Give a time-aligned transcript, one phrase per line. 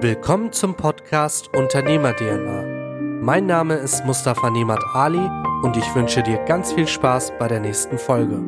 [0.00, 3.20] Willkommen zum Podcast Unternehmer DNA.
[3.20, 5.28] Mein Name ist Mustafa Nemat Ali
[5.64, 8.40] und ich wünsche dir ganz viel Spaß bei der nächsten Folge.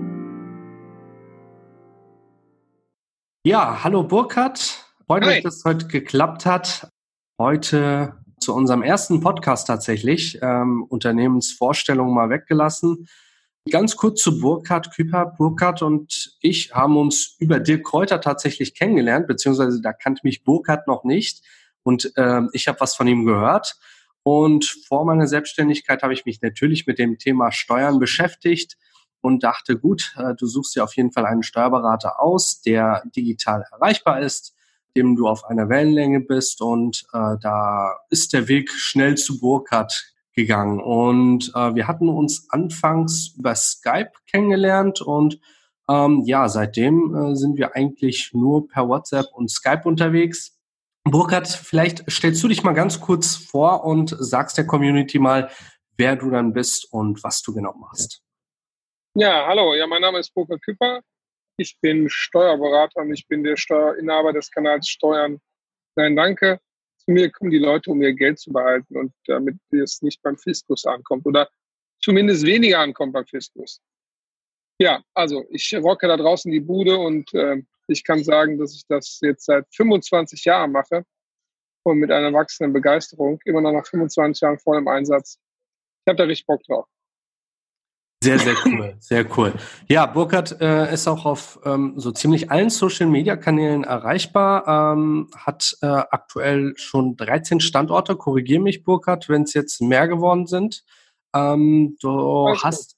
[3.45, 4.87] Ja, hallo Burkhard.
[5.09, 6.89] Freut mich, dass es heute geklappt hat.
[7.37, 10.39] Heute zu unserem ersten Podcast tatsächlich.
[10.43, 13.09] Ähm, Unternehmensvorstellung mal weggelassen.
[13.71, 15.27] Ganz kurz zu Burkhard Küper.
[15.39, 20.89] Burkhard und ich haben uns über Dirk Kräuter tatsächlich kennengelernt, beziehungsweise da kannte mich Burkhard
[20.89, 21.43] noch nicht
[21.85, 23.77] und äh, ich habe was von ihm gehört.
[24.23, 28.77] Und vor meiner Selbstständigkeit habe ich mich natürlich mit dem Thema Steuern beschäftigt
[29.21, 33.65] und dachte, gut, äh, du suchst dir auf jeden Fall einen Steuerberater aus, der digital
[33.71, 34.55] erreichbar ist,
[34.97, 40.13] dem du auf einer Wellenlänge bist und äh, da ist der Weg schnell zu Burkhardt
[40.35, 40.81] gegangen.
[40.81, 45.41] Und äh, wir hatten uns anfangs über Skype kennengelernt und
[45.89, 50.57] ähm, ja, seitdem äh, sind wir eigentlich nur per WhatsApp und Skype unterwegs.
[51.05, 55.51] Burkhard, vielleicht stellst du dich mal ganz kurz vor und sagst der Community mal,
[55.97, 58.23] wer du dann bist und was du genau machst.
[59.15, 61.01] Ja, hallo, ja, mein Name ist Burkhard Küpper.
[61.57, 65.41] Ich bin Steuerberater und ich bin der Steuerinhaber des Kanals Steuern.
[65.97, 66.61] Nein, danke
[67.11, 70.87] mir kommen die Leute, um ihr Geld zu behalten und damit es nicht beim Fiskus
[70.87, 71.49] ankommt oder
[72.01, 73.81] zumindest weniger ankommt beim Fiskus.
[74.79, 78.87] Ja, also ich rocke da draußen die Bude und äh, ich kann sagen, dass ich
[78.87, 81.05] das jetzt seit 25 Jahren mache
[81.83, 85.39] und mit einer wachsenden Begeisterung, immer noch nach 25 Jahren voll im Einsatz.
[86.05, 86.87] Ich habe da richtig Bock drauf.
[88.23, 89.55] Sehr, sehr cool, sehr cool.
[89.89, 95.87] Ja, Burkhard äh, ist auch auf ähm, so ziemlich allen Social-Media-Kanälen erreichbar, ähm, hat äh,
[95.87, 98.17] aktuell schon 13 Standorte.
[98.17, 100.85] Korrigier mich, Burkhard, wenn es jetzt mehr geworden sind.
[101.35, 102.97] Ähm, du Alles hast...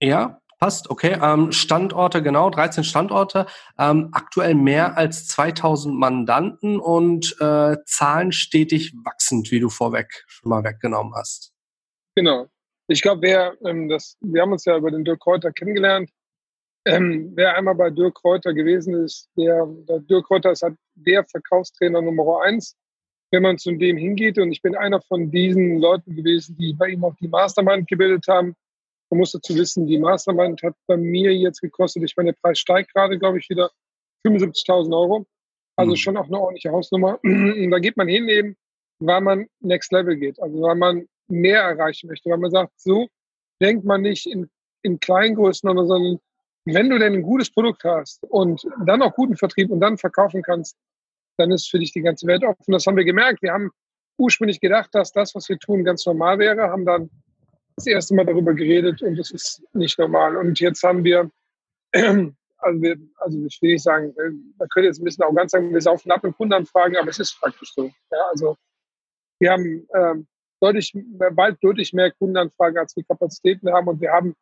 [0.00, 1.18] Ja, passt, okay.
[1.20, 3.46] Ähm, Standorte, genau, 13 Standorte.
[3.78, 10.50] Ähm, aktuell mehr als 2000 Mandanten und äh, Zahlen stetig wachsend, wie du vorweg schon
[10.50, 11.52] mal weggenommen hast.
[12.14, 12.46] Genau,
[12.88, 16.10] ich glaube, wer ähm, das, wir haben uns ja über den Dirk Kräuter kennengelernt.
[16.86, 21.24] Ähm, wer einmal bei Dirk Kräuter gewesen ist, der, der Dirk Kräuter ist halt der
[21.24, 22.76] Verkaufstrainer Nummer eins,
[23.30, 24.38] wenn man zu dem hingeht.
[24.38, 28.26] Und ich bin einer von diesen Leuten gewesen, die bei ihm auch die Mastermind gebildet
[28.26, 28.54] haben.
[29.10, 32.58] Man muss dazu wissen, die Mastermind hat bei mir jetzt gekostet, ich meine, der Preis
[32.58, 33.70] steigt gerade, glaube ich, wieder
[34.26, 35.26] 75.000 Euro.
[35.76, 35.96] Also mhm.
[35.96, 37.20] schon auch eine ordentliche Hausnummer.
[37.22, 38.56] Und da geht man hin eben,
[38.98, 40.40] weil man Next Level geht.
[40.40, 43.08] Also weil man mehr erreichen möchte, weil man sagt, so
[43.60, 44.48] denkt man nicht in,
[44.82, 46.18] in Kleingrößen, sondern
[46.64, 50.42] wenn du denn ein gutes Produkt hast und dann auch guten Vertrieb und dann verkaufen
[50.42, 50.76] kannst,
[51.38, 52.72] dann ist für dich die ganze Welt offen.
[52.72, 53.42] Das haben wir gemerkt.
[53.42, 53.70] Wir haben
[54.18, 57.10] ursprünglich gedacht, dass das, was wir tun, ganz normal wäre, haben dann
[57.76, 60.36] das erste Mal darüber geredet und das ist nicht normal.
[60.36, 61.30] Und jetzt haben wir,
[61.92, 64.12] also, wir, also ich will nicht sagen,
[64.58, 67.20] man könnte jetzt ein bisschen auch ganz sagen, wir saufen ab und Kundenanfragen, aber es
[67.20, 67.84] ist praktisch so.
[68.10, 68.56] Ja, also
[69.38, 70.26] wir haben ähm,
[70.60, 70.92] deutlich,
[71.32, 73.88] bald deutlich mehr Kundenanfragen, als wir Kapazitäten haben.
[73.88, 74.34] Und wir haben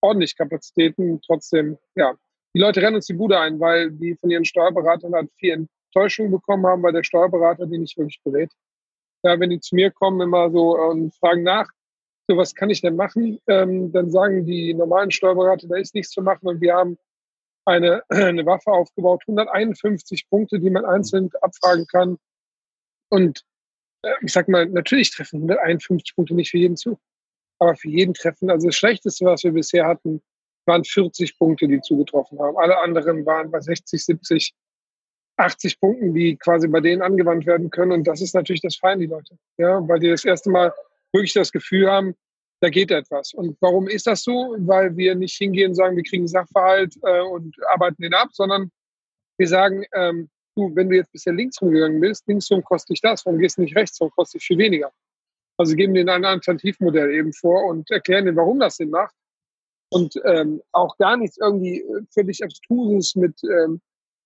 [0.00, 1.20] ordentlich Kapazitäten.
[1.22, 2.14] Trotzdem, ja,
[2.54, 6.30] die Leute rennen uns die Bude ein, weil die von ihren Steuerberatern halt viel Enttäuschung
[6.30, 8.50] bekommen haben, weil der Steuerberater die nicht wirklich berät.
[9.22, 11.68] Ja, wenn die zu mir kommen, immer so und fragen nach,
[12.28, 16.12] so was kann ich denn machen, ähm, dann sagen die normalen Steuerberater, da ist nichts
[16.12, 16.98] zu machen und wir haben
[17.64, 22.18] eine, eine Waffe aufgebaut, 151 Punkte, die man einzeln abfragen kann.
[23.08, 23.51] Und äh,
[24.22, 26.98] ich sag mal, natürlich treffen 151 Punkte nicht für jeden zu.
[27.58, 30.20] Aber für jeden treffen, also das Schlechteste, was wir bisher hatten,
[30.66, 32.56] waren 40 Punkte, die zugetroffen haben.
[32.56, 34.54] Alle anderen waren bei 60, 70,
[35.36, 37.92] 80 Punkten, die quasi bei denen angewandt werden können.
[37.92, 39.36] Und das ist natürlich das Fein, die Leute.
[39.58, 40.72] Ja, weil die das erste Mal
[41.12, 42.14] wirklich das Gefühl haben,
[42.60, 43.34] da geht etwas.
[43.34, 44.54] Und warum ist das so?
[44.58, 48.70] Weil wir nicht hingehen und sagen, wir kriegen Sachverhalt äh, und arbeiten den ab, sondern
[49.36, 53.00] wir sagen, ähm, du, wenn du jetzt bisher links rumgegangen bist, links rum kostet dich
[53.00, 54.92] das, warum gehst du nicht rechts rum, kostet dich viel weniger.
[55.58, 59.14] Also geben denen ein Alternativmodell eben vor und erklären denen, warum das Sinn macht.
[59.90, 63.80] Und ähm, auch gar nichts irgendwie äh, völlig Abstruses mit ähm,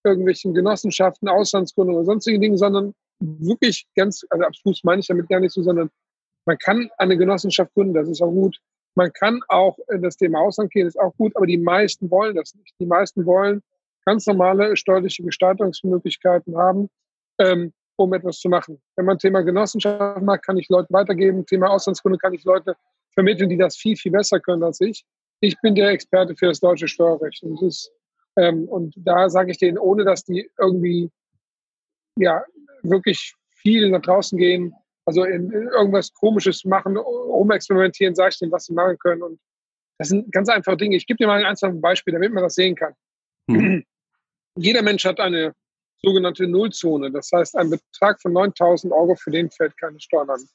[0.05, 5.41] irgendwelchen Genossenschaften, Auslandsgründungen oder sonstigen Dingen, sondern wirklich ganz, also abstrus meine ich damit gar
[5.41, 5.91] nicht so, sondern
[6.47, 8.59] man kann eine Genossenschaft gründen, das ist auch gut.
[8.95, 12.37] Man kann auch in das Thema Ausland gehen, ist auch gut, aber die meisten wollen
[12.37, 12.75] das nicht.
[12.79, 13.63] Die meisten wollen
[14.07, 16.89] ganz normale steuerliche Gestaltungsmöglichkeiten haben,
[17.39, 18.81] ähm, um etwas zu machen.
[18.97, 21.45] Wenn man Thema Genossenschaft macht, kann ich Leute weitergeben.
[21.45, 22.77] Thema Auslandskunde kann ich Leute
[23.13, 25.05] vermitteln, die das viel, viel besser können als ich.
[25.41, 27.43] Ich bin der Experte für das deutsche Steuerrecht.
[27.43, 27.91] Und, ist,
[28.37, 31.11] ähm, und da sage ich denen, ohne dass die irgendwie
[32.19, 32.45] ja
[32.83, 34.73] wirklich viel nach draußen gehen,
[35.07, 39.23] also in, in irgendwas Komisches machen, rumexperimentieren, sage ich denen, was sie machen können.
[39.23, 39.41] Und
[39.99, 40.97] das sind ganz einfache Dinge.
[40.97, 42.93] Ich gebe dir mal ein einfaches Beispiel, damit man das sehen kann.
[43.51, 43.85] Hm.
[44.57, 45.55] Jeder Mensch hat eine
[46.03, 47.11] sogenannte Nullzone.
[47.11, 50.49] Das heißt, ein Betrag von 9000 Euro, für den fällt keine Steuern an.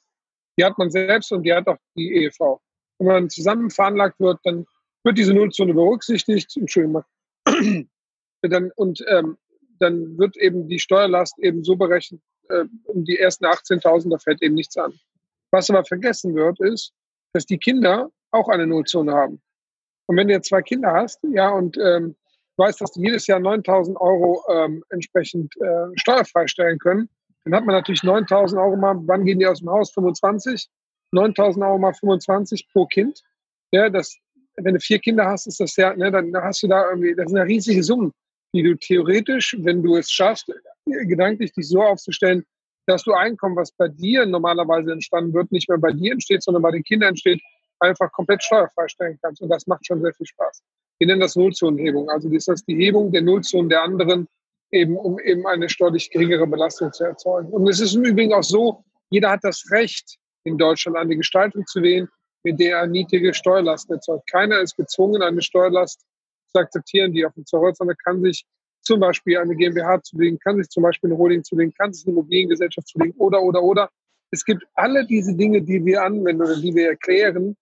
[0.58, 2.60] Die hat man selbst und die hat auch die EEV.
[2.98, 4.66] Wenn man zusammen veranlagt wird, dann
[5.04, 6.56] wird diese Nullzone berücksichtigt.
[6.56, 7.04] Entschuldigung.
[8.42, 9.38] dann, und ähm,
[9.78, 14.42] dann wird eben die Steuerlast eben so berechnet, äh, um die ersten 18.000, da fällt
[14.42, 14.92] eben nichts an.
[15.50, 16.92] Was aber vergessen wird, ist,
[17.32, 19.40] dass die Kinder auch eine Nullzone haben.
[20.06, 22.16] Und wenn du jetzt zwei Kinder hast, ja, und ähm,
[22.56, 27.08] weißt, dass die jedes Jahr 9000 Euro ähm, entsprechend äh, steuerfrei stellen können,
[27.44, 29.92] dann hat man natürlich 9000 Euro mal, wann gehen die aus dem Haus?
[29.92, 30.68] 25?
[31.12, 33.22] 9000 Euro mal 25 pro Kind.
[33.72, 34.16] Ja, das,
[34.56, 37.28] wenn du vier Kinder hast, ist das ja, ne, dann hast du da irgendwie, das
[37.28, 38.12] sind ja riesige Summen,
[38.54, 40.52] die du theoretisch, wenn du es schaffst,
[40.84, 42.44] gedanklich dich so aufzustellen,
[42.86, 46.62] dass du Einkommen, was bei dir normalerweise entstanden wird, nicht mehr bei dir entsteht, sondern
[46.62, 47.40] bei den Kindern entsteht,
[47.80, 49.40] einfach komplett steuerfrei stellen kannst.
[49.40, 50.62] Und das macht schon sehr viel Spaß.
[51.02, 52.08] Wir nennen das Nullzonenhebung.
[52.10, 54.28] Also das ist die Hebung der Nullzonen der anderen,
[54.70, 57.48] eben um eben eine steuerlich geringere Belastung zu erzeugen.
[57.48, 61.66] Und es ist im Übrigen auch so, jeder hat das Recht, in Deutschland eine Gestaltung
[61.66, 62.08] zu wählen,
[62.44, 64.30] mit der er niedrige Steuerlasten erzeugt.
[64.30, 66.04] Keiner ist gezwungen, eine Steuerlast
[66.52, 67.72] zu akzeptieren, die auf dem Zoll,
[68.04, 68.44] kann sich
[68.82, 72.12] zum Beispiel eine GmbH zulegen, kann sich zum Beispiel eine Holding zulegen, kann sich eine
[72.12, 73.90] Immobiliengesellschaft zulegen oder, oder, oder.
[74.30, 77.56] Es gibt alle diese Dinge, die wir anwenden oder die wir erklären,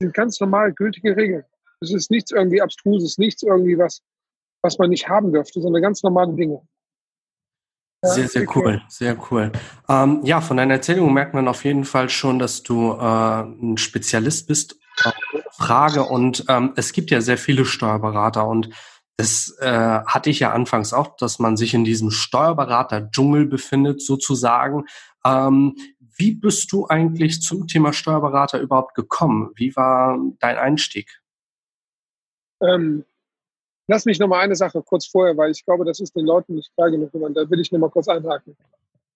[0.00, 1.44] sind ganz normal gültige Regeln.
[1.80, 4.02] Es ist nichts irgendwie abstruses, nichts irgendwie was,
[4.62, 6.62] was man nicht haben dürfte, sondern ganz normale Dinge.
[8.02, 9.52] sehr, sehr cool, sehr cool.
[9.88, 13.78] Ähm, ja, von deiner Erzählung merkt man auf jeden Fall schon, dass du äh, ein
[13.78, 14.76] Spezialist bist.
[15.52, 18.70] Frage und ähm, es gibt ja sehr viele Steuerberater und
[19.16, 24.86] das äh, hatte ich ja anfangs auch, dass man sich in diesem Steuerberater-Dschungel befindet, sozusagen.
[25.26, 25.76] Ähm,
[26.16, 29.50] wie bist du eigentlich zum Thema Steuerberater überhaupt gekommen?
[29.56, 31.19] Wie war dein Einstieg?
[32.62, 33.04] Ähm,
[33.88, 36.54] lass mich noch mal eine Sache kurz vorher, weil ich glaube, das ist den Leuten
[36.54, 37.10] nicht klar genug.
[37.12, 38.56] Da will ich noch mal kurz einhaken.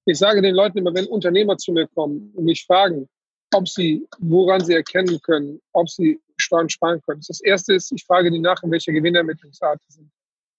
[0.06, 3.08] Ich sage den Leuten immer, wenn Unternehmer zu mir kommen und mich fragen,
[3.54, 7.22] ob sie, woran sie erkennen können, ob sie Steuern sparen können.
[7.26, 10.10] Das erste ist, ich frage die nach, in welcher Gewinnermittlungsart sie sind.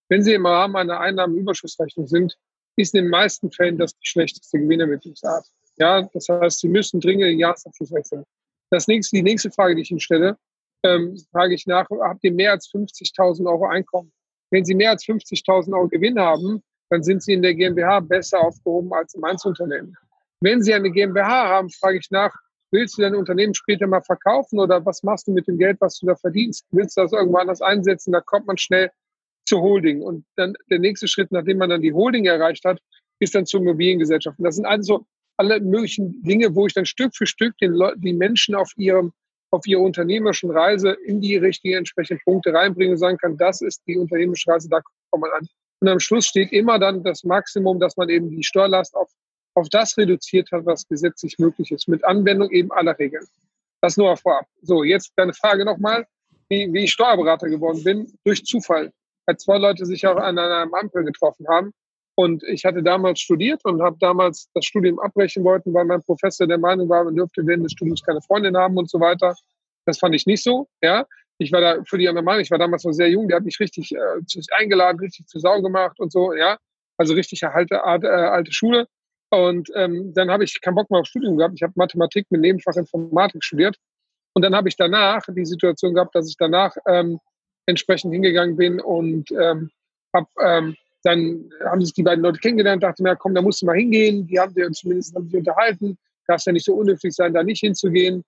[0.09, 2.37] Wenn sie im Rahmen einer Einnahmenüberschussrechnung sind,
[2.77, 5.45] ist in den meisten Fällen das die schlechteste Gewinnermittlungsart.
[5.77, 8.23] Ja, das heißt, sie müssen dringend den Jahresabschluss wechseln.
[8.69, 10.37] Das nächste, die nächste Frage, die ich Ihnen stelle,
[10.85, 14.11] ähm, frage ich nach, habt ihr mehr als 50.000 Euro Einkommen?
[14.51, 18.39] Wenn Sie mehr als 50.000 Euro Gewinn haben, dann sind Sie in der GmbH besser
[18.39, 19.95] aufgehoben als im Einzelunternehmen.
[20.41, 22.33] Wenn Sie eine GmbH haben, frage ich nach,
[22.71, 25.97] willst du dein Unternehmen später mal verkaufen oder was machst du mit dem Geld, was
[25.99, 26.65] du da verdienst?
[26.71, 28.11] Willst du das irgendwo anders einsetzen?
[28.11, 28.91] Da kommt man schnell
[29.45, 30.01] zur Holding.
[30.01, 32.79] Und dann der nächste Schritt, nachdem man dann die Holding erreicht hat,
[33.19, 34.37] ist dann zur Immobiliengesellschaft.
[34.37, 35.05] Und das sind also
[35.37, 39.13] alle möglichen Dinge, wo ich dann Stück für Stück den Le die Menschen auf ihrem
[39.55, 43.81] auf ihrer unternehmerischen Reise in die richtigen entsprechenden Punkte reinbringen und sagen kann, das ist
[43.87, 45.47] die unternehmerische Reise, da kommt man an.
[45.79, 49.09] Und am Schluss steht immer dann das Maximum, dass man eben die Steuerlast auf,
[49.55, 53.25] auf das reduziert hat, was gesetzlich möglich ist, mit Anwendung eben aller Regeln.
[53.81, 54.45] Das nur vorab.
[54.61, 56.05] So, jetzt deine Frage nochmal,
[56.49, 58.91] wie, wie ich Steuerberater geworden bin, durch Zufall.
[59.25, 61.71] Weil zwei Leute sich auch an einer Ampel getroffen haben
[62.15, 66.47] und ich hatte damals studiert und habe damals das Studium abbrechen wollten, weil mein Professor
[66.47, 69.35] der Meinung war, man dürfte während des Studiums keine Freundin haben und so weiter.
[69.85, 71.05] Das fand ich nicht so, ja.
[71.37, 73.43] Ich war da für die andere Meinung, ich war damals noch sehr jung, der hat
[73.43, 76.57] mich richtig äh, eingeladen, richtig zu Sau gemacht und so, ja.
[76.97, 78.87] Also richtig alte, alte, äh, alte Schule.
[79.29, 81.55] Und ähm, dann habe ich keinen Bock mehr auf Studium gehabt.
[81.55, 83.75] Ich habe Mathematik mit Nebenfach Informatik studiert.
[84.33, 87.19] Und dann habe ich danach die Situation gehabt, dass ich danach ähm,
[87.65, 89.71] entsprechend hingegangen bin und ähm,
[90.13, 93.67] habe ähm, dann haben sich die beiden Leute kennengelernt, dachte mir, komm, da musst du
[93.67, 94.25] mal hingehen.
[94.25, 95.97] Die haben sich zumindest haben sich unterhalten.
[96.25, 98.23] Darfst ja nicht so unhöflich sein, da nicht hinzugehen.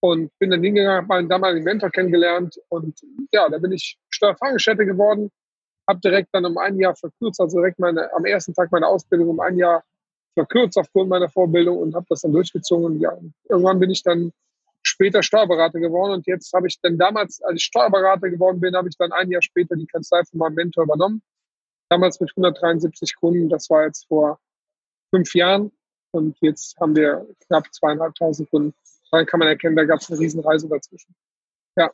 [0.00, 2.60] Und bin dann hingegangen, habe meinen damaligen Mentor kennengelernt.
[2.70, 2.98] Und
[3.32, 5.30] ja, da bin ich Steuerfahrgeschäfte geworden.
[5.88, 9.28] Habe direkt dann um ein Jahr verkürzt, also direkt meine, am ersten Tag meiner Ausbildung
[9.28, 9.84] um ein Jahr
[10.34, 12.84] verkürzt aufgrund meiner Vorbildung und habe das dann durchgezogen.
[12.84, 13.16] Und ja,
[13.48, 14.32] irgendwann bin ich dann
[14.82, 16.14] später Steuerberater geworden.
[16.14, 19.30] Und jetzt habe ich dann damals, als ich Steuerberater geworden bin, habe ich dann ein
[19.30, 21.22] Jahr später die Kanzlei von meinem Mentor übernommen
[21.88, 23.48] damals mit 173 Kunden.
[23.48, 24.40] Das war jetzt vor
[25.10, 25.72] fünf Jahren.
[26.10, 28.74] Und jetzt haben wir knapp zweieinhalbtausend Kunden.
[29.10, 31.14] Dann kann man erkennen, da gab es eine Riesenreise dazwischen.
[31.76, 31.90] Ja.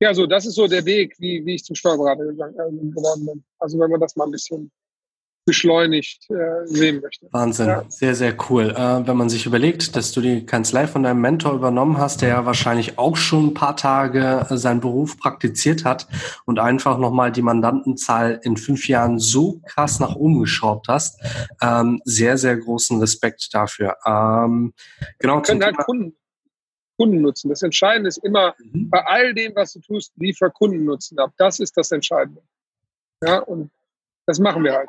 [0.00, 3.26] Ja, so, das ist so der Weg, wie, wie ich zum Steuerberater gegangen, äh, geworden
[3.26, 3.44] bin.
[3.58, 4.70] Also wenn man das mal ein bisschen
[5.44, 7.28] beschleunigt äh, sehen möchte.
[7.32, 7.84] Wahnsinn, ja.
[7.88, 8.70] sehr, sehr cool.
[8.70, 12.28] Äh, wenn man sich überlegt, dass du die Kanzlei von deinem Mentor übernommen hast, der
[12.28, 16.06] ja wahrscheinlich auch schon ein paar Tage äh, seinen Beruf praktiziert hat
[16.44, 21.20] und einfach nochmal die Mandantenzahl in fünf Jahren so krass nach oben geschraubt hast,
[21.60, 23.96] ähm, sehr, sehr großen Respekt dafür.
[24.06, 24.72] Ähm,
[25.18, 25.36] genau.
[25.36, 26.16] Wir können halt Kunden,
[26.96, 27.48] Kunden nutzen.
[27.48, 28.90] Das Entscheidende ist immer, mhm.
[28.90, 31.32] bei all dem, was du tust, liefer Kunden nutzen ab.
[31.36, 32.42] Das ist das Entscheidende.
[33.24, 33.72] Ja, und
[34.26, 34.88] das machen wir halt.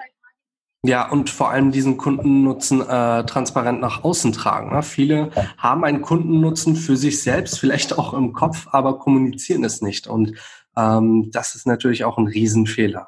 [0.85, 4.75] Ja, und vor allem diesen Kundennutzen äh, transparent nach außen tragen.
[4.75, 4.83] Ne?
[4.83, 10.07] Viele haben einen Kundennutzen für sich selbst, vielleicht auch im Kopf, aber kommunizieren es nicht.
[10.07, 10.33] Und
[10.75, 13.07] ähm, das ist natürlich auch ein Riesenfehler.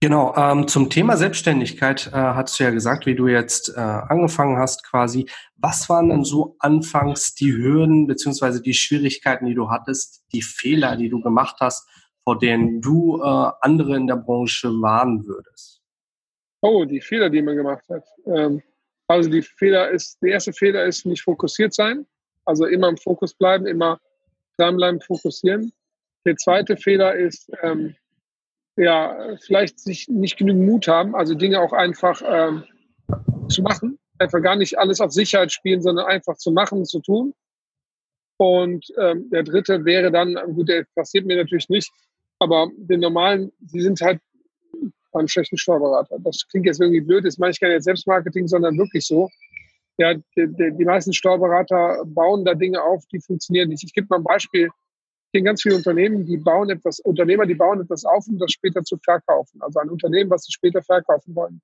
[0.00, 4.58] Genau, ähm, zum Thema Selbstständigkeit äh, hast du ja gesagt, wie du jetzt äh, angefangen
[4.58, 5.28] hast quasi.
[5.54, 10.96] Was waren denn so anfangs die Hürden beziehungsweise die Schwierigkeiten, die du hattest, die Fehler,
[10.96, 11.88] die du gemacht hast,
[12.24, 15.71] vor denen du äh, andere in der Branche warnen würdest?
[16.62, 18.04] Oh, die Fehler, die man gemacht hat.
[18.24, 18.62] Ähm,
[19.08, 22.06] also die Fehler ist, der erste Fehler ist nicht fokussiert sein.
[22.44, 24.00] Also immer im Fokus bleiben, immer
[24.56, 25.72] dranbleiben, fokussieren.
[26.24, 27.96] Der zweite Fehler ist, ähm,
[28.76, 32.64] ja, vielleicht sich nicht genügend Mut haben, also Dinge auch einfach ähm,
[33.48, 33.98] zu machen.
[34.18, 37.34] Einfach gar nicht alles auf Sicherheit spielen, sondern einfach zu machen, zu tun.
[38.36, 41.92] Und ähm, der dritte wäre dann, gut, der passiert mir natürlich nicht,
[42.38, 44.20] aber den normalen, sie sind halt
[45.12, 46.16] beim schlechten Steuerberater.
[46.20, 49.28] Das klingt jetzt irgendwie blöd, das meine ich gar nicht Selbstmarketing, sondern wirklich so.
[49.98, 53.84] Ja, die, die, die meisten Steuerberater bauen da Dinge auf, die funktionieren nicht.
[53.84, 54.66] Ich gebe mal ein Beispiel.
[55.26, 58.52] Ich kenne ganz viele Unternehmen, die bauen etwas, Unternehmer, die bauen etwas auf, um das
[58.52, 59.60] später zu verkaufen.
[59.62, 61.60] Also ein Unternehmen, was sie später verkaufen wollen.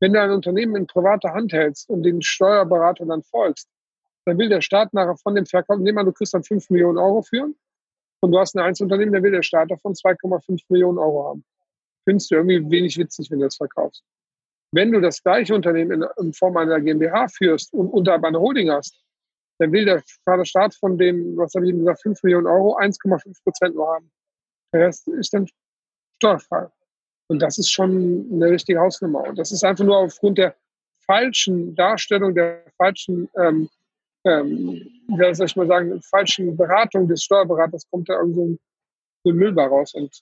[0.00, 3.68] Wenn du ein Unternehmen in privater Hand hältst und den Steuerberater dann folgst,
[4.26, 6.98] dann will der Staat nachher von dem Verkauf, nehmen wir, du kriegst dann 5 Millionen
[6.98, 7.54] Euro führen
[8.20, 11.44] und du hast ein Einzelunternehmen, dann will der Staat davon 2,5 Millionen Euro haben
[12.04, 14.04] findest du irgendwie wenig witzig, wenn du das verkaufst.
[14.72, 18.70] Wenn du das gleiche Unternehmen in, in Form einer GmbH führst und unter einer Holding
[18.70, 19.00] hast,
[19.58, 20.02] dann will der
[20.44, 24.10] Staat von dem, was habe ich ihm gesagt, 5 Millionen Euro 1,5 Prozent nur haben.
[24.72, 25.46] Der Rest ist dann
[26.16, 26.68] steuerfrei.
[27.28, 29.24] Und das ist schon eine richtige Hausnummer.
[29.24, 30.56] Und das ist einfach nur aufgrund der
[31.06, 33.68] falschen Darstellung, der falschen, ähm,
[34.24, 38.42] ähm, wie soll ich mal sagen, falschen Beratung des Steuerberaters kommt da irgend so
[39.30, 39.94] ein Müll bei raus.
[39.94, 40.20] Und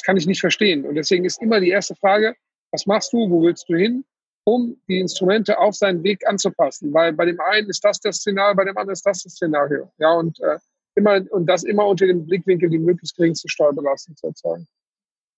[0.00, 0.86] das kann ich nicht verstehen.
[0.86, 2.34] Und deswegen ist immer die erste Frage,
[2.72, 4.04] was machst du, wo willst du hin,
[4.44, 6.92] um die Instrumente auf seinen Weg anzupassen?
[6.94, 9.92] Weil bei dem einen ist das das Szenario, bei dem anderen ist das das Szenario.
[9.98, 10.58] Ja, und äh,
[10.94, 14.66] immer, und das immer unter dem Blickwinkel, die möglichst geringste Steuerbelastung zu erzeugen.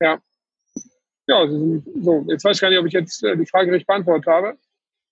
[0.00, 0.20] Ja.
[1.26, 4.26] Ja, so, jetzt weiß ich gar nicht, ob ich jetzt äh, die Frage richtig beantwortet
[4.26, 4.56] habe.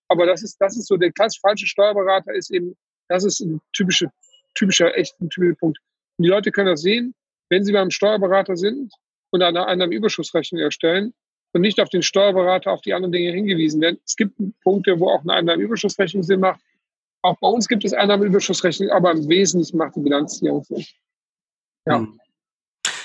[0.07, 2.77] Aber das ist, das ist so, der klassisch falsche Steuerberater ist eben,
[3.09, 4.11] das ist ein typischer,
[4.55, 5.79] typischer, echt ein typischer Punkt.
[6.17, 7.13] Und die Leute können das sehen,
[7.49, 8.93] wenn sie beim Steuerberater sind,
[9.31, 11.13] und eine Einnahmenüberschussrechnung erstellen
[11.53, 13.99] und nicht auf den Steuerberater, auf die anderen Dinge hingewiesen werden.
[14.05, 16.61] Es gibt Punkte, wo auch eine Einnahmenüberschussrechnung Sinn macht.
[17.23, 20.85] Auch bei uns gibt es Einnahmenüberschussrechnung, aber im Wesentlichen macht die Bilanzierung Sinn.
[21.85, 21.97] Ja.
[21.97, 22.19] Hm.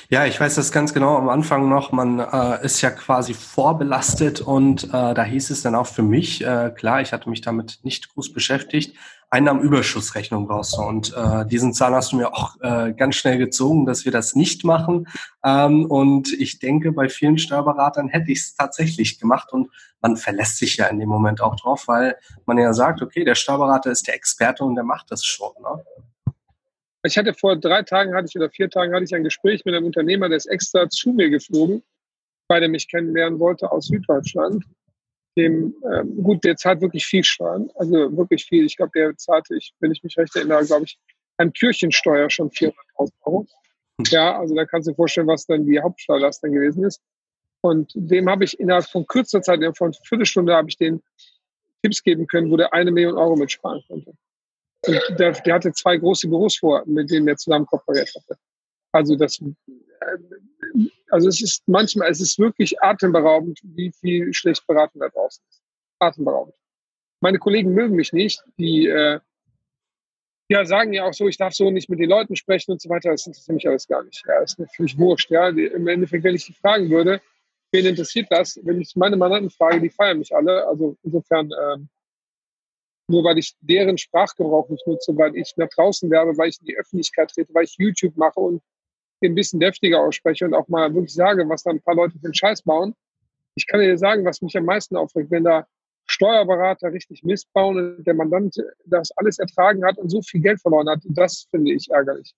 [0.09, 1.90] Ja, ich weiß das ganz genau am Anfang noch.
[1.90, 6.45] Man äh, ist ja quasi vorbelastet und äh, da hieß es dann auch für mich,
[6.45, 8.97] äh, klar, ich hatte mich damit nicht groß beschäftigt,
[9.37, 10.83] Einnahmenüberschussrechnung brauchst du.
[10.83, 14.35] Und äh, diesen Zahn hast du mir auch äh, ganz schnell gezogen, dass wir das
[14.35, 15.09] nicht machen.
[15.45, 19.69] Ähm, und ich denke, bei vielen Steuerberatern hätte ich es tatsächlich gemacht und
[20.00, 22.16] man verlässt sich ja in dem Moment auch drauf, weil
[22.47, 25.52] man ja sagt, okay, der Steuerberater ist der Experte und der macht das schon.
[25.61, 25.85] Ne?
[27.05, 29.75] Ich hatte vor drei Tagen hatte ich oder vier Tagen hatte ich ein Gespräch mit
[29.75, 31.83] einem Unternehmer, der ist extra zu mir geflogen,
[32.49, 34.64] weil er mich kennenlernen wollte aus Süddeutschland.
[35.37, 38.64] Dem, ähm, gut, der zahlt wirklich viel Steuern, also wirklich viel.
[38.64, 40.99] Ich glaube, der zahlte, ich, wenn ich mich recht erinnere, glaube ich,
[41.37, 43.47] an Kirchensteuer schon 400.000 Euro.
[44.09, 47.02] Ja, also da kannst du dir vorstellen, was dann die Hauptsteuerlast dann gewesen ist.
[47.61, 51.02] Und dem habe ich innerhalb von kürzer Zeit, innerhalb von einer Viertelstunde, habe ich den
[51.83, 54.12] Tipps geben können, wo der eine Million Euro mitsparen konnte.
[54.87, 58.38] Und der, der hatte zwei große Büros vor, mit denen er zusammen kooperiert hatte.
[58.93, 60.19] Also das, äh,
[61.11, 65.63] also es ist manchmal, es ist wirklich atemberaubend, wie viel schlecht beraten da draußen ist.
[65.99, 66.55] Atemberaubend.
[67.21, 69.21] Meine Kollegen mögen mich nicht, die äh,
[70.49, 72.89] ja, sagen ja auch so, ich darf so nicht mit den Leuten sprechen und so
[72.89, 73.11] weiter.
[73.11, 74.23] Das interessiert mich alles gar nicht.
[74.27, 75.31] Ja, das ist natürlich wurscht.
[75.31, 75.49] Ja.
[75.49, 77.21] Im Endeffekt, wenn ich die fragen würde,
[77.73, 78.59] wen interessiert das?
[78.63, 80.67] Wenn ich meine Mandanten frage, die feiern mich alle.
[80.69, 81.89] Also insofern ähm,
[83.09, 86.67] nur weil ich deren Sprachgebrauch nicht nutze, weil ich nach draußen werbe, weil ich in
[86.67, 88.63] die Öffentlichkeit trete, weil ich YouTube mache und
[89.26, 92.25] ein bisschen deftiger ausspreche und auch mal wirklich sage, was da ein paar Leute für
[92.26, 92.95] einen Scheiß bauen.
[93.54, 95.66] Ich kann dir sagen, was mich am meisten aufregt, wenn da
[96.09, 100.61] Steuerberater richtig Mist bauen und der Mandant das alles ertragen hat und so viel Geld
[100.61, 101.00] verloren hat.
[101.04, 102.35] Das finde ich ärgerlich.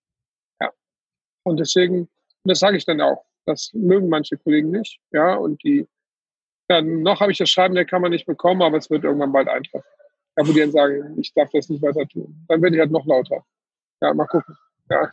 [0.61, 0.71] Ja.
[1.45, 2.09] Und deswegen,
[2.45, 3.25] das sage ich dann auch.
[3.45, 5.00] Das mögen manche Kollegen nicht.
[5.11, 5.87] Ja, und die,
[6.71, 9.49] ja, noch habe ich das Schreiben der Kammer nicht bekommen, aber es wird irgendwann bald
[9.49, 9.88] eintreffen
[10.38, 12.45] ja, wo die dann sagen, ich darf das nicht weiter tun.
[12.49, 13.45] Dann werde ich halt noch lauter.
[14.00, 14.57] Ja, mal gucken.
[14.88, 15.11] Ja.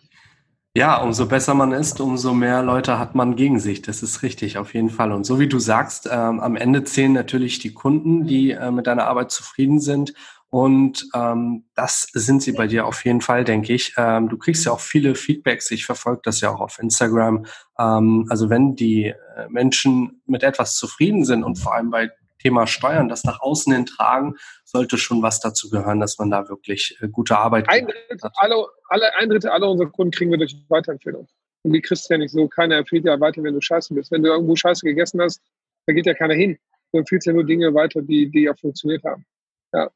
[0.78, 3.82] Ja, umso besser man ist, umso mehr Leute hat man gegen sich.
[3.82, 5.14] Das ist richtig, auf jeden Fall.
[5.14, 8.86] Und so wie du sagst, ähm, am Ende zählen natürlich die Kunden, die äh, mit
[8.86, 10.14] deiner Arbeit zufrieden sind.
[10.50, 13.94] Und ähm, das sind sie bei dir auf jeden Fall, denke ich.
[13.96, 15.72] Ähm, du kriegst ja auch viele Feedbacks.
[15.72, 17.46] Ich verfolge das ja auch auf Instagram.
[17.80, 22.10] Ähm, also wenn die äh, Menschen mit etwas zufrieden sind und vor allem bei
[22.46, 24.36] Thema Steuern, das nach außen hin tragen,
[24.66, 28.30] sollte schon was dazu gehören, dass man da wirklich äh, gute Arbeit ein Drittel.
[28.36, 31.28] Alle, alle, ein Drittel aller unserer Kunden kriegen wir durch Weiterempfehlung.
[31.64, 32.48] Und die kriegst du ja nicht so.
[32.48, 34.12] Keiner empfiehlt ja weiter, wenn du scheiße bist.
[34.12, 35.42] Wenn du irgendwo scheiße gegessen hast,
[35.88, 36.60] da geht ja keiner hin.
[36.92, 39.26] Du empfiehlst ja nur Dinge weiter, die, die ja funktioniert haben.
[39.74, 39.90] Ja.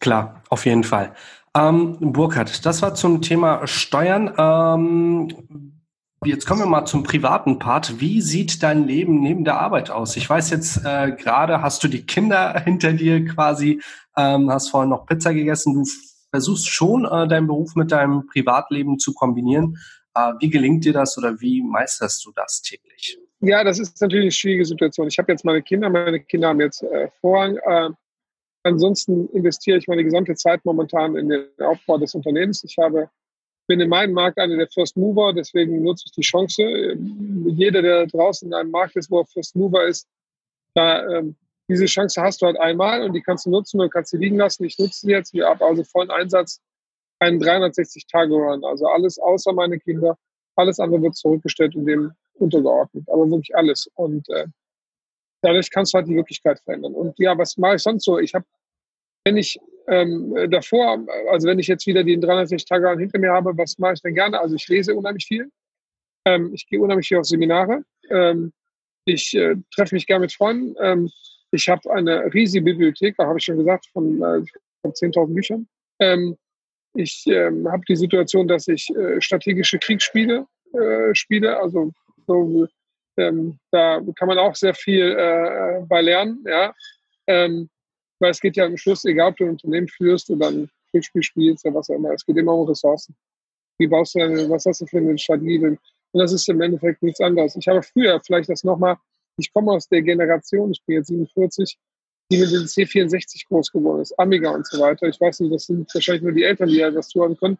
[0.00, 1.14] Klar, auf jeden Fall.
[1.56, 4.34] Ähm, Burkhard, das war zum Thema Steuern.
[4.36, 5.63] Ähm,
[6.24, 8.00] Jetzt kommen wir mal zum privaten Part.
[8.00, 10.16] Wie sieht dein Leben neben der Arbeit aus?
[10.16, 13.82] Ich weiß jetzt äh, gerade, hast du die Kinder hinter dir quasi,
[14.16, 15.74] ähm, hast vorhin noch Pizza gegessen.
[15.74, 15.84] Du
[16.30, 19.76] versuchst schon, äh, deinen Beruf mit deinem Privatleben zu kombinieren.
[20.14, 23.18] Äh, wie gelingt dir das oder wie meisterst du das täglich?
[23.40, 25.08] Ja, das ist natürlich eine schwierige Situation.
[25.08, 27.56] Ich habe jetzt meine Kinder, meine Kinder haben jetzt äh, Vorrang.
[27.56, 27.90] Äh,
[28.62, 32.64] ansonsten investiere ich meine gesamte Zeit momentan in den Aufbau des Unternehmens.
[32.64, 33.10] Ich habe
[33.66, 36.96] bin in meinem Markt einer der First Mover, deswegen nutze ich die Chance.
[37.46, 40.06] Jeder, der draußen in einem Markt ist, wo er First Mover ist,
[40.74, 41.36] da, ähm,
[41.68, 44.36] diese Chance hast du halt einmal und die kannst du nutzen und kannst sie liegen
[44.36, 44.64] lassen.
[44.64, 45.32] Ich nutze sie jetzt.
[45.32, 46.60] Wir haben also vollen Einsatz
[47.20, 48.64] einen 360-Tage-Run.
[48.64, 50.18] Also alles außer meine Kinder.
[50.56, 53.08] Alles andere wird zurückgestellt und dem untergeordnet.
[53.08, 53.88] Aber wirklich alles.
[53.94, 54.46] Und äh,
[55.40, 56.94] dadurch kannst du halt die Wirklichkeit verändern.
[56.94, 58.18] Und ja, was mache ich sonst so?
[58.18, 58.44] Ich habe,
[59.24, 63.56] wenn ich ähm, davor, also wenn ich jetzt wieder den 360 Tage hinter mir habe,
[63.56, 64.40] was mache ich denn gerne?
[64.40, 65.50] Also ich lese unheimlich viel.
[66.24, 67.82] Ähm, ich gehe unheimlich viel auf Seminare.
[68.10, 68.52] Ähm,
[69.04, 70.74] ich äh, treffe mich gerne mit Freunden.
[70.80, 71.10] Ähm,
[71.50, 74.42] ich habe eine riesige Bibliothek, da habe ich schon gesagt, von, äh,
[74.82, 75.68] von 10.000 Büchern.
[76.00, 76.36] Ähm,
[76.94, 81.58] ich ähm, habe die Situation, dass ich äh, strategische Kriegsspiele äh, spiele.
[81.58, 81.92] Also
[82.26, 82.66] so,
[83.16, 86.42] da kann man auch sehr viel äh, bei lernen.
[86.48, 86.74] Ja.
[87.28, 87.68] Ähm,
[88.24, 91.22] weil es geht ja am Schluss, egal ob du ein Unternehmen führst oder ein Glücksspiel
[91.22, 93.14] spielst oder was auch immer, es geht immer um Ressourcen.
[93.76, 95.58] Wie baust du deine, was hast du für eine Strategie?
[95.62, 95.78] Und
[96.14, 97.54] das ist im Endeffekt nichts anderes.
[97.54, 98.96] Ich habe früher vielleicht das nochmal,
[99.36, 101.76] ich komme aus der Generation, ich bin jetzt 47,
[102.32, 105.06] die mit dem C64 groß geworden ist, Amiga und so weiter.
[105.06, 107.58] Ich weiß nicht, das sind wahrscheinlich nur die Eltern, die das zuhören können.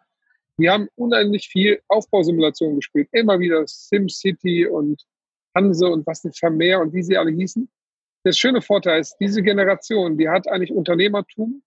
[0.57, 3.07] Die haben unendlich viel Aufbausimulation gespielt.
[3.11, 5.05] Immer wieder SimCity und
[5.53, 7.69] Hanse und was nicht Vermeer und wie sie alle hießen.
[8.25, 11.61] Der schöne Vorteil ist, diese Generation, die hat eigentlich Unternehmertum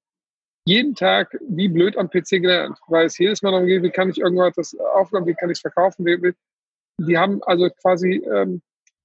[0.66, 4.11] jeden Tag wie blöd am PC gelernt, weil es jedes Mal darum geht, wie kann
[4.11, 6.05] ich irgendwas aufgaben, wie kann ich es verkaufen.
[7.01, 8.61] Die haben also quasi ähm,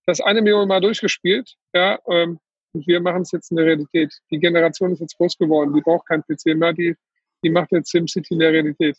[0.05, 2.39] das eine Million Mal durchgespielt, ja, ähm,
[2.73, 4.13] und wir machen es jetzt in der Realität.
[4.31, 6.95] Die Generation ist jetzt groß geworden, die braucht keinen PC mehr, die,
[7.43, 8.97] die macht jetzt SimCity in der Realität.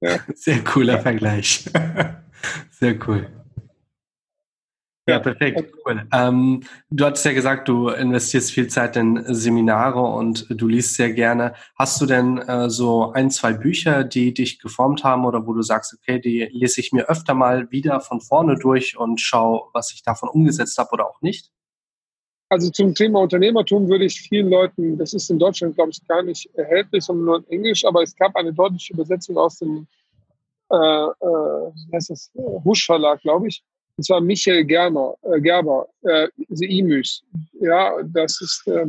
[0.00, 0.18] Ja.
[0.34, 0.98] Sehr cooler.
[1.00, 1.64] Vergleich.
[2.70, 3.26] Sehr cool.
[5.06, 6.06] Ja, perfekt, cool.
[6.14, 11.12] Ähm, du hattest ja gesagt, du investierst viel Zeit in Seminare und du liest sehr
[11.12, 11.52] gerne.
[11.78, 15.60] Hast du denn äh, so ein, zwei Bücher, die dich geformt haben oder wo du
[15.60, 19.92] sagst, okay, die lese ich mir öfter mal wieder von vorne durch und schaue, was
[19.92, 21.50] ich davon umgesetzt habe oder auch nicht?
[22.48, 26.22] Also zum Thema Unternehmertum würde ich vielen Leuten, das ist in Deutschland, glaube ich, gar
[26.22, 29.86] nicht erhältlich, sondern nur in Englisch, aber es gab eine deutsche Übersetzung aus dem
[30.70, 33.62] äh, äh, heißt das, Husch Verlag, glaube ich
[33.96, 37.24] und zwar Michael Gerber, äh, Gerber äh, The Emus.
[37.60, 38.86] Ja, das ist äh,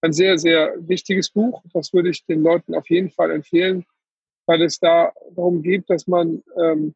[0.00, 1.62] ein sehr, sehr wichtiges Buch.
[1.72, 3.84] Das würde ich den Leuten auf jeden Fall empfehlen,
[4.46, 6.94] weil es da darum geht, dass man ähm,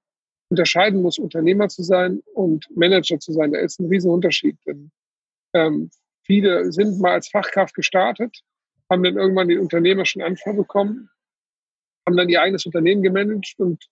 [0.49, 3.53] unterscheiden muss, Unternehmer zu sein und Manager zu sein.
[3.53, 4.57] Da ist ein riesen Unterschied.
[4.67, 4.91] Denn,
[5.55, 5.91] ähm,
[6.25, 8.43] viele sind mal als Fachkraft gestartet,
[8.91, 11.11] haben dann irgendwann den unternehmerischen Anfang bekommen,
[12.07, 13.85] haben dann ihr eigenes Unternehmen gemanagt und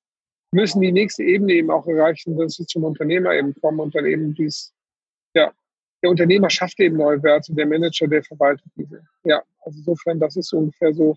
[0.53, 4.07] müssen die nächste Ebene eben auch erreichen, dass sie zum Unternehmer eben kommen und dann
[4.07, 4.73] eben dies,
[5.35, 5.53] ja,
[6.03, 9.03] der Unternehmer schafft eben neue Werte, der Manager, der verwaltet diese.
[9.25, 11.17] Ja, also insofern, das ist ungefähr so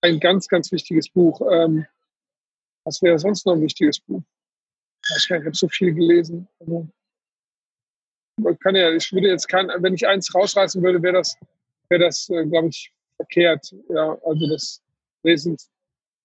[0.00, 1.40] ein ganz, ganz wichtiges Buch.
[1.50, 1.86] Ähm,
[2.84, 4.22] was wäre sonst noch ein wichtiges Buch?
[5.16, 6.48] Ich habe so viel gelesen.
[6.60, 6.88] Also,
[8.38, 11.36] man kann ja, ich würde jetzt kein, wenn ich eins rausreißen würde, wäre das,
[11.88, 13.74] wäre das, äh, glaube ich, verkehrt.
[13.88, 14.82] Ja, also das
[15.22, 15.56] Lesen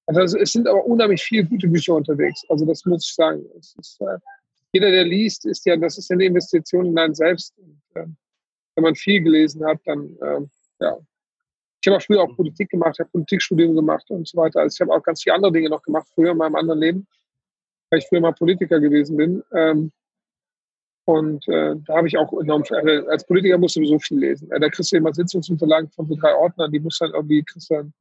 [0.06, 2.44] also es sind aber unheimlich viele gute Bücher unterwegs.
[2.50, 3.46] Also das muss ich sagen.
[3.58, 4.18] Ist, äh,
[4.74, 7.54] jeder, der liest, ist ja, das ist eine Investition in einen selbst.
[7.58, 8.08] Und, äh,
[8.76, 10.42] wenn man viel gelesen hat, dann äh,
[10.80, 10.98] ja.
[11.82, 14.62] Ich habe auch früher auch Politik gemacht, habe Politikstudium gemacht und so weiter.
[14.62, 17.08] Also ich habe auch ganz viele andere Dinge noch gemacht, früher in meinem anderen Leben,
[17.89, 19.44] weil ich früher mal Politiker gewesen bin.
[19.54, 19.92] Ähm,
[21.06, 24.50] und äh, da habe ich auch enorm, äh, als Politiker musst du so viel lesen.
[24.52, 27.70] Äh, da kriegst du immer Sitzungsunterlagen von so drei Ordnern, die musst dann irgendwie, kriegst
[27.70, 27.94] du dann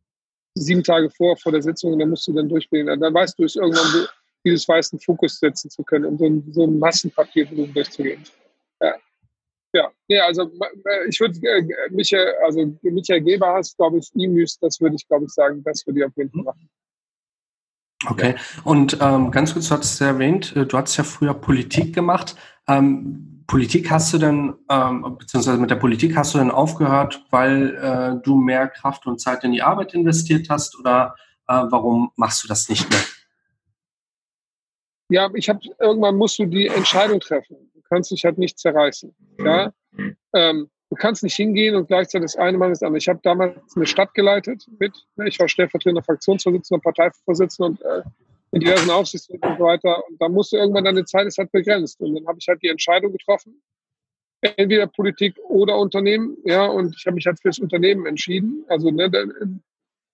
[0.54, 3.00] sieben Tage vor, vor der Sitzung, und dann musst du dann durchbilden.
[3.00, 4.06] Dann weißt du es irgendwann,
[4.44, 8.22] dieses weißen Fokus setzen zu können, um so ein, so ein Massenpapiervolumen durchzugehen.
[8.80, 8.94] Ja.
[9.74, 10.50] Ja, nee, also
[11.08, 15.24] ich würde äh, Michael, also Michael Geber hast, glaube ich, Imüs, das würde ich, glaube
[15.24, 16.68] ich, sagen, das würde ich auf jeden Fall machen.
[18.06, 18.34] Okay,
[18.64, 22.36] und ähm, ganz kurz, du hattest ja erwähnt, äh, du hattest ja früher Politik gemacht.
[22.68, 27.74] Ähm, Politik hast du denn, ähm, beziehungsweise mit der Politik hast du denn aufgehört, weil
[27.76, 31.14] äh, du mehr Kraft und Zeit in die Arbeit investiert hast oder
[31.48, 33.00] äh, warum machst du das nicht mehr?
[35.08, 37.70] Ja, ich habe irgendwann musst du die Entscheidung treffen.
[37.74, 39.14] Du kannst dich halt nicht zerreißen.
[39.44, 39.72] Ja,
[40.32, 42.98] ähm, du kannst nicht hingehen und gleichzeitig das eine Mal das andere.
[42.98, 44.94] Ich habe damals eine Stadt geleitet mit.
[45.16, 48.02] Ne, ich war stellvertretender Fraktionsvorsitzender, Parteivorsitzender und äh,
[48.52, 50.06] in diversen Aufsichtsräten und so weiter.
[50.08, 52.00] Und da musste irgendwann deine Zeit ist halt begrenzt.
[52.00, 53.62] Und dann habe ich halt die Entscheidung getroffen,
[54.42, 56.36] entweder Politik oder Unternehmen.
[56.44, 58.64] Ja, und ich habe mich halt fürs Unternehmen entschieden.
[58.68, 59.10] Also ne,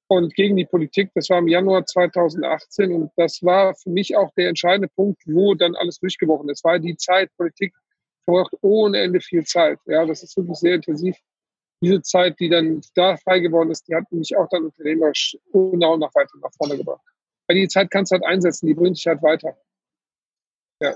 [0.09, 1.11] und gegen die Politik.
[1.15, 5.55] Das war im Januar 2018 und das war für mich auch der entscheidende Punkt, wo
[5.55, 6.65] dann alles durchgebrochen ist.
[6.65, 7.75] Weil die Zeit, Politik
[8.25, 9.79] braucht ohne Ende viel Zeit.
[9.87, 11.17] Ja, das ist wirklich sehr intensiv.
[11.81, 15.97] Diese Zeit, die dann da frei geworden ist, die hat mich auch dann unternehmerisch genau
[15.97, 17.05] nach weiter nach vorne gebracht.
[17.49, 19.57] Weil die Zeit kannst du halt einsetzen, die bringt dich halt weiter.
[20.81, 20.95] Ja.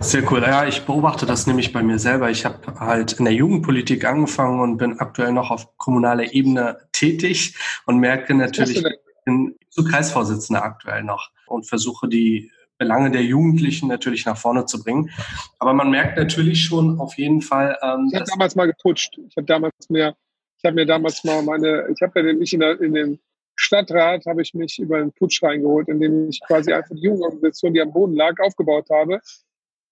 [0.00, 0.42] Sehr cool.
[0.42, 2.30] Ja, ich beobachte das nämlich bei mir selber.
[2.30, 7.56] Ich habe halt in der Jugendpolitik angefangen und bin aktuell noch auf kommunaler Ebene tätig
[7.86, 13.88] und merke natürlich, ich bin zu Kreisvorsitzender aktuell noch und versuche die Belange der Jugendlichen
[13.88, 15.10] natürlich nach vorne zu bringen.
[15.58, 17.78] Aber man merkt natürlich schon auf jeden Fall.
[17.82, 19.18] Ähm, ich habe damals mal geputscht.
[19.28, 20.16] Ich habe damals mir,
[20.58, 23.20] ich habe mir damals mal meine, ich habe ja nicht in, der, in den
[23.56, 27.80] Stadtrat habe ich mich über einen Putsch reingeholt, indem ich quasi einfach die Jugendorganisation, die
[27.80, 29.20] am Boden lag, aufgebaut habe.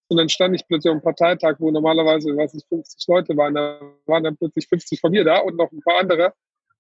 [0.09, 3.55] Und dann stand ich plötzlich am Parteitag, wo normalerweise, weiß ich, 50 Leute waren.
[3.55, 6.33] Da waren dann plötzlich 50 von mir da und noch ein paar andere.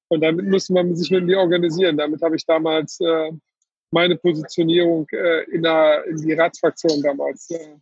[0.08, 1.96] Und damit musste man sich mit mir organisieren.
[1.96, 3.30] Damit habe ich damals äh,
[3.92, 7.76] meine Positionierung äh, in, der, in die Ratsfraktion damals äh,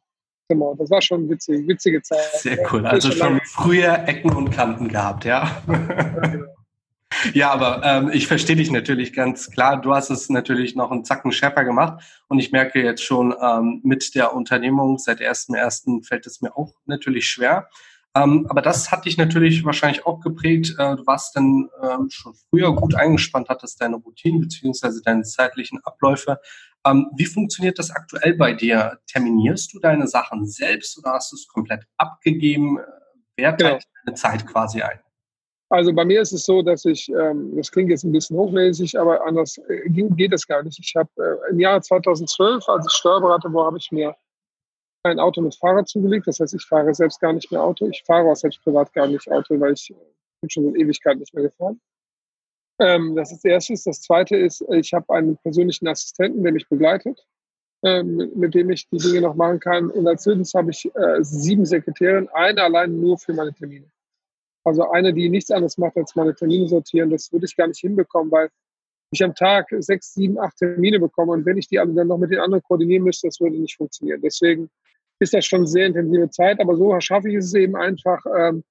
[0.50, 2.30] Genau, das war schon witzig, witzige Zeit.
[2.32, 2.86] Sehr cool.
[2.86, 5.62] Also schon früher Ecken und Kanten gehabt, ja.
[5.68, 6.57] ja genau.
[7.32, 9.80] Ja, aber ähm, ich verstehe dich natürlich ganz klar.
[9.80, 13.80] Du hast es natürlich noch einen Zacken schärfer gemacht und ich merke jetzt schon ähm,
[13.82, 16.06] mit der Unternehmung seit 1.1.
[16.06, 17.68] fällt es mir auch natürlich schwer.
[18.14, 20.74] Ähm, aber das hat dich natürlich wahrscheinlich auch geprägt.
[20.78, 25.80] Äh, du warst dann ähm, schon früher gut eingespannt, hattest deine Routinen beziehungsweise deine zeitlichen
[25.84, 26.40] Abläufe.
[26.86, 28.98] Ähm, wie funktioniert das aktuell bei dir?
[29.06, 32.78] Terminierst du deine Sachen selbst oder hast du es komplett abgegeben?
[33.36, 34.04] Wer teilt genau.
[34.04, 35.00] deine Zeit quasi ein?
[35.70, 38.98] Also bei mir ist es so, dass ich, ähm, das klingt jetzt ein bisschen hochmäßig,
[38.98, 40.78] aber anders äh, geht es gar nicht.
[40.78, 44.16] Ich habe äh, im Jahr 2012, als ich Steuerberater war, habe ich mir
[45.02, 46.26] ein Auto mit Fahrer zugelegt.
[46.26, 47.86] Das heißt, ich fahre selbst gar nicht mehr Auto.
[47.86, 49.94] Ich fahre auch selbst privat gar nicht Auto, weil ich äh,
[50.40, 51.80] bin schon in Ewigkeit nicht mehr gefahren.
[52.80, 53.74] Ähm, das ist das Erste.
[53.84, 57.26] Das Zweite ist, ich habe einen persönlichen Assistenten, der mich begleitet,
[57.84, 59.90] ähm, mit dem ich die Dinge noch machen kann.
[59.90, 63.90] Und als drittes habe ich äh, sieben Sekretärinnen, eine allein nur für meine Termine.
[64.64, 67.80] Also eine, die nichts anderes macht, als meine Termine sortieren, das würde ich gar nicht
[67.80, 68.50] hinbekommen, weil
[69.10, 72.18] ich am Tag sechs, sieben, acht Termine bekomme und wenn ich die alle dann noch
[72.18, 74.20] mit den anderen koordinieren müsste, das würde nicht funktionieren.
[74.20, 74.70] Deswegen
[75.20, 78.64] ist das schon sehr intensive Zeit, aber so schaffe ich es eben einfach, ähm,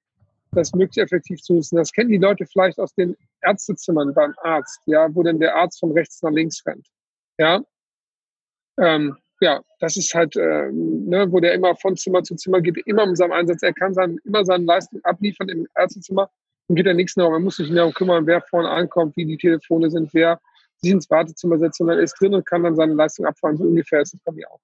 [0.52, 1.76] das möglichst effektiv zu nutzen.
[1.76, 5.80] Das kennen die Leute vielleicht aus den Ärztezimmern beim Arzt, ja, wo dann der Arzt
[5.80, 6.88] von rechts nach links rennt.
[7.38, 7.63] Ja,
[8.80, 12.78] ähm, ja, das ist halt, äh, ne, wo der immer von Zimmer zu Zimmer geht,
[12.86, 13.62] immer um seinen Einsatz.
[13.62, 16.30] Er kann sein, immer seine Leistung abliefern im Ärztezimmer
[16.67, 17.30] und geht er nichts mehr.
[17.30, 20.39] Man muss sich darum kümmern, wer vorne ankommt, wie die Telefone sind, wer
[20.82, 23.58] sich ins Wartezimmer setzt, sondern er ist drin und kann dann seine Leistung abfahren.
[23.58, 24.60] So ungefähr ist es bei mir auch.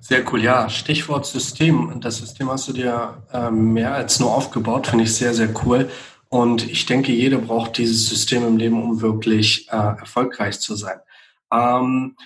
[0.00, 0.68] Sehr cool, ja.
[0.68, 2.00] Stichwort System.
[2.00, 5.90] Das System hast du dir ähm, mehr als nur aufgebaut, finde ich sehr, sehr cool.
[6.28, 10.98] Und ich denke, jeder braucht dieses System im Leben, um wirklich äh, erfolgreich zu sein.
[11.52, 12.16] Ähm,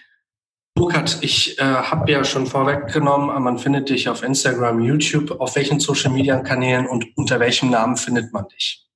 [0.74, 5.40] Burkhard, ich äh, habe ja schon vorweggenommen, man findet dich auf Instagram, YouTube.
[5.40, 8.86] Auf welchen Social Media Kanälen und unter welchem Namen findet man dich?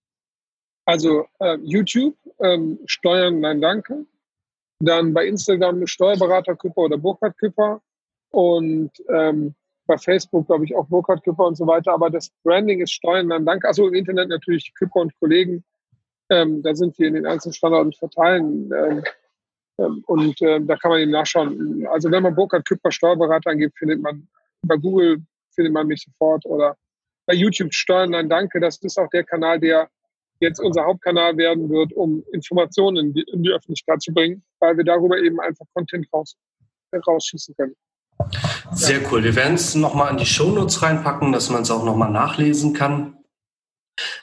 [0.87, 4.07] Also äh, YouTube, ähm, Steuern, nein, danke.
[4.81, 7.81] Dann bei Instagram Steuerberater Küpper oder Burkhard Küpper.
[8.31, 9.55] Und ähm,
[9.87, 11.93] bei Facebook, glaube ich, auch Burkhard Küpper und so weiter.
[11.93, 13.69] Aber das Branding ist Steuern, nein, danke.
[13.69, 15.65] Also im Internet natürlich Küpper und Kollegen.
[16.31, 18.71] Ähm, da sind wir in den einzelnen Standorten verteilen.
[18.73, 19.05] Ähm,
[19.77, 21.87] und äh, da kann man eben nachschauen.
[21.91, 24.29] Also wenn man Burkhard Küpper Steuerberater angibt, findet man
[24.63, 25.23] bei Google
[25.55, 26.77] findet man mich sofort oder
[27.27, 28.61] bei YouTube Steuern Nein Danke.
[28.61, 29.89] Das ist auch der Kanal, der
[30.41, 34.77] jetzt unser Hauptkanal werden wird, um Informationen in die, in die Öffentlichkeit zu bringen, weil
[34.77, 36.37] wir darüber eben einfach Content raus,
[37.07, 37.75] rausschießen können.
[38.73, 39.25] Sehr cool.
[39.25, 43.24] Wir werden es nochmal in die Shownotes reinpacken, dass man es auch nochmal nachlesen kann.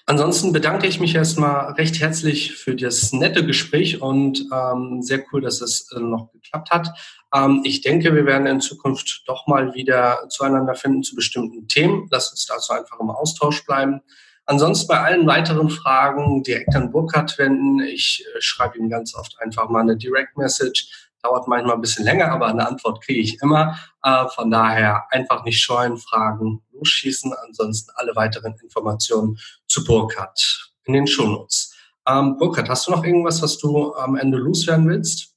[0.06, 5.42] Ansonsten bedanke ich mich erstmal recht herzlich für das nette Gespräch und ähm, sehr cool,
[5.42, 6.90] dass es äh, noch geklappt hat.
[7.34, 12.08] Ähm, ich denke, wir werden in Zukunft doch mal wieder zueinander finden zu bestimmten Themen.
[12.12, 14.02] Lass uns dazu einfach im Austausch bleiben.
[14.46, 17.80] Ansonsten bei allen weiteren Fragen direkt an Burkhardt wenden.
[17.80, 21.11] Ich äh, schreibe ihm ganz oft einfach mal eine Direct Message.
[21.24, 23.78] Dauert manchmal ein bisschen länger, aber eine Antwort kriege ich immer.
[24.04, 27.34] Äh, von daher einfach nicht scheuen, fragen, losschießen.
[27.48, 31.76] Ansonsten alle weiteren Informationen zu Burkhardt in den Shownotes.
[32.08, 35.36] Ähm, Burkhard, hast du noch irgendwas, was du am Ende loswerden willst?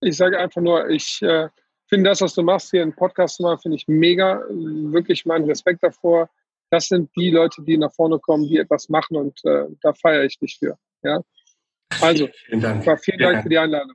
[0.00, 1.48] Ich sage einfach nur, ich äh,
[1.88, 4.42] finde das, was du machst hier im Podcast mal, finde ich mega.
[4.48, 6.28] Wirklich meinen Respekt davor.
[6.70, 10.24] Das sind die Leute, die nach vorne kommen, die etwas machen und äh, da feiere
[10.24, 10.76] ich dich für.
[11.02, 11.20] Ja?
[12.00, 13.94] Also, vielen Dank, vielen Dank für die Einladung.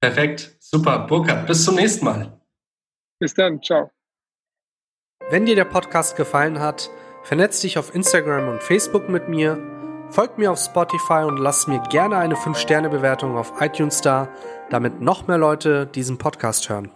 [0.00, 1.00] Perfekt, super.
[1.06, 2.40] Burkhard, bis zum nächsten Mal.
[3.20, 3.90] Bis dann, ciao.
[5.28, 6.90] Wenn dir der Podcast gefallen hat,
[7.22, 9.58] vernetz dich auf Instagram und Facebook mit mir,
[10.10, 14.28] folg mir auf Spotify und lass mir gerne eine 5-Sterne-Bewertung auf iTunes da,
[14.70, 16.90] damit noch mehr Leute diesen Podcast hören.